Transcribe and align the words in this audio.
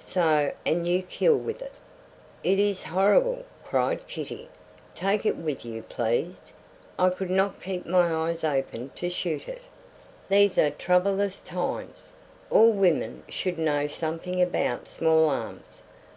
So, 0.00 0.50
and 0.66 0.88
you 0.88 1.04
kill 1.04 1.38
with 1.38 1.62
it." 1.62 1.74
"It 2.42 2.58
is 2.58 2.82
horrible!" 2.82 3.44
cried 3.62 4.04
Kitty. 4.08 4.48
"Take 4.92 5.24
it 5.24 5.36
with 5.36 5.64
you 5.64 5.84
please. 5.84 6.52
I 6.98 7.10
could 7.10 7.30
not 7.30 7.62
keep 7.62 7.86
my 7.86 8.12
eyes 8.12 8.42
open 8.42 8.90
to 8.96 9.08
shoot 9.08 9.46
it." 9.48 9.62
"These 10.28 10.58
are 10.58 10.70
troublous 10.70 11.40
times. 11.40 12.16
All 12.50 12.72
women 12.72 13.22
should 13.28 13.56
know 13.56 13.86
something 13.86 14.42
about 14.42 14.88
small 14.88 15.28
arms. 15.30 15.80